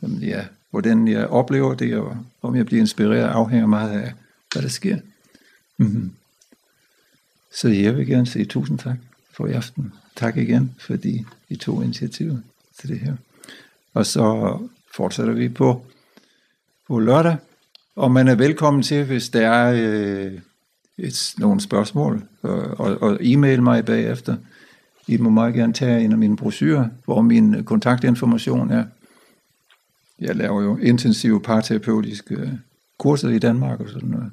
[0.01, 4.14] Ja, hvordan jeg oplever det, og om jeg bliver inspireret, afhænger meget af,
[4.53, 4.97] hvad der sker.
[5.78, 6.10] Mm -hmm.
[7.60, 8.97] Så jeg vil gerne sige tusind tak
[9.32, 9.93] for i aften.
[10.16, 12.43] Tak igen, fordi I tog initiativet
[12.80, 13.16] til det her.
[13.93, 14.57] Og så
[14.96, 15.86] fortsætter vi på,
[16.88, 17.38] på lørdag.
[17.96, 20.40] Og man er velkommen til, hvis der er øh,
[20.98, 24.38] et, nogle spørgsmål, og, og, og e-mail mig bagefter.
[25.08, 28.86] I må meget gerne tage en af mine brosyrer, hvor min kontaktinformation er.
[30.20, 32.60] Jeg laver jo intensive parterapeutiske
[32.98, 34.32] kurser i Danmark og sådan noget.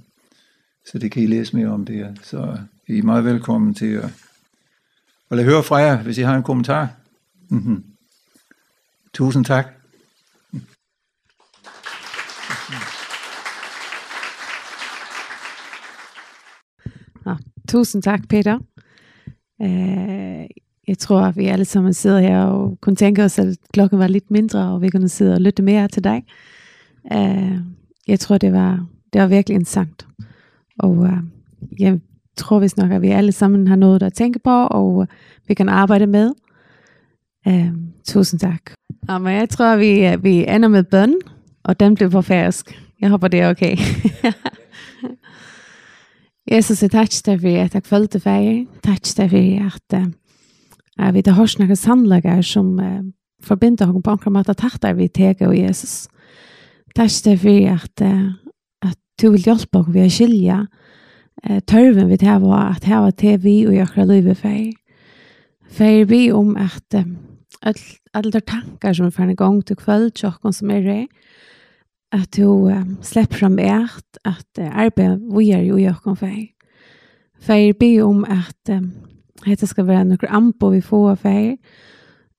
[0.86, 2.14] Så det kan I læse mere om det her.
[2.22, 4.04] Så I er meget velkommen til at,
[5.30, 6.88] at lade høre fra jer, hvis I har en kommentar.
[7.48, 7.82] Mm -hmm.
[9.12, 9.75] Tusind tak.
[17.68, 18.58] Tusen tak, Peter.
[19.60, 20.46] Eh,
[20.88, 24.06] jeg tror, at vi alle sammen sidder her og kunne tænke os, at klokken var
[24.06, 26.24] lidt mindre, og vi kunne sidde og lytte mere til dig.
[27.12, 27.58] Eh,
[28.08, 30.06] jeg tror, det var, det var virkelig en sangt.
[30.78, 31.10] Og uh,
[31.78, 32.00] jeg
[32.36, 35.06] tror vist nok, at vi alle sammen har noget at tænke på, og
[35.48, 36.32] vi kan arbejde med.
[37.48, 37.72] Øh,
[38.04, 38.60] tusen tak.
[39.08, 41.14] Ja, men jeg tror, at vi, vi ender med bøn,
[41.64, 42.82] og den blev på færsk.
[43.00, 43.76] Jeg håber, det er okay.
[46.46, 48.66] Jesus, jeg takk deg for at jeg følte feir.
[48.84, 49.96] Takk deg for at
[50.96, 53.02] jeg vet at hørs noen sannlegger som uh,
[53.42, 54.54] forbinder henne på anker måte.
[54.54, 56.06] takk deg vi teg og Jesus.
[56.94, 58.30] Takk deg for at, uh,
[58.86, 63.02] at du vil hjelpe oss ved å skilje uh, tørven vi teg og at her
[63.04, 64.72] var til vi og gjør livet feir.
[65.66, 67.10] Feir vi om at uh,
[68.14, 71.02] alle de tanker som er ferdig gang til kveld, tjokken som er det,
[72.12, 76.46] at du um, slipper fram et, at uh, arbeid vi er jo i åkken feir.
[77.42, 78.92] Feir be om at um,
[79.44, 81.56] dette skal være noen ampo vi får feir,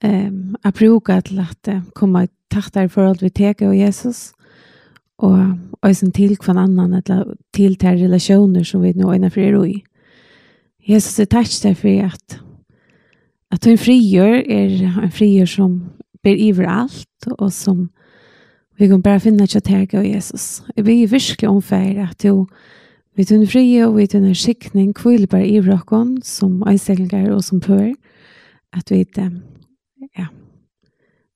[0.03, 4.31] um, at bruka til at uh, komme tattar i forhold vi teke og Jesus,
[5.17, 9.83] og også til hver annan, til til relasjoner som vi nå øyne fri i.
[10.87, 12.41] Jesus er takk deg for at
[13.51, 15.81] at en frigjør er en frigjør som
[16.23, 17.89] ber iver alt, og som
[18.77, 20.63] Vi kan bara finna att jag och Jesus.
[20.75, 22.45] Vi blir virkelig omfärd att du
[23.17, 24.93] vi tunn fri og vi tunn skikning
[25.29, 27.93] bara i råkon som eiseglinger og som pør.
[28.73, 29.31] At vi ikke,
[30.17, 30.27] ja,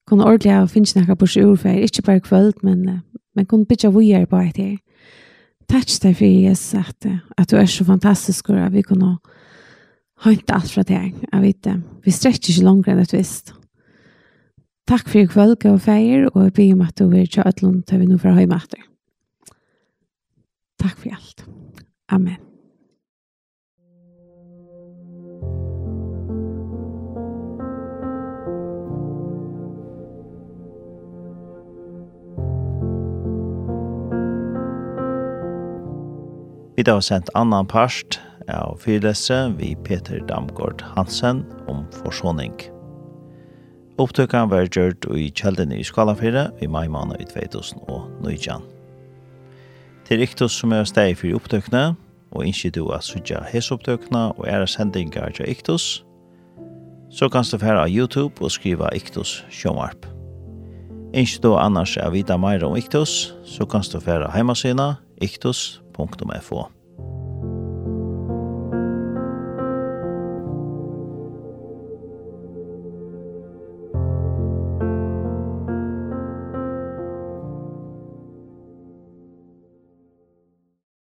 [0.08, 3.02] kan ordentlig og finnes noe på sjurfær, ikke bare kvöld, men,
[3.36, 4.78] men kan bytja vujer på etter.
[5.68, 10.32] Takk deg for Jesus at, at du er så fantastisk og at vi kan ha
[10.32, 11.16] inte allt fra deg.
[11.32, 11.82] Jag vet det.
[12.04, 13.54] Vi sträcker inte längre enn et visst.
[14.92, 17.84] Takk for i kvöld, og feir, og jeg blir om at du vil kjøre ætlund
[17.88, 18.82] til vi nå fra høyme etter.
[20.84, 21.46] Takk for alt.
[22.12, 22.36] Amen.
[36.76, 38.20] Vi har sendt annan parst
[38.52, 42.52] av fyrlese vi Peter Damgård Hansen om forsoning.
[44.00, 48.64] Opptøkken var gjørt i kjeldene i Skalafire i mai måned i 2019.
[50.08, 51.96] Det er Iktus som er steg for opptøkene,
[52.32, 56.06] og ikke du at sudja hesopptøkene og er sendinger til Iktus,
[57.12, 60.08] så kan du fære av YouTube og skrive Iktus Sjømarp.
[61.14, 66.64] Ikke du annars er vita mer om Iktus, så kan du fære heimasina iktus.fo.